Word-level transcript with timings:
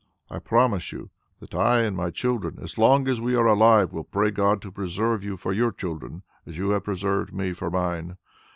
I 0.31 0.39
promise 0.39 0.91
you 0.91 1.11
that 1.41 1.53
I 1.53 1.81
and 1.81 1.95
my 1.95 2.09
children, 2.09 2.57
as 2.59 2.79
long 2.79 3.07
as 3.07 3.21
we 3.21 3.35
are 3.35 3.45
alive, 3.45 3.93
will 3.93 4.03
pray 4.03 4.31
God 4.31 4.59
to 4.63 4.71
preserve 4.71 5.23
you 5.23 5.37
for 5.37 5.53
your 5.53 5.71
children 5.71 6.23
as 6.43 6.57
you 6.57 6.71
have 6.71 6.85
preserved 6.85 7.35
me 7.35 7.53
for 7.53 7.69
mine. 7.69 8.17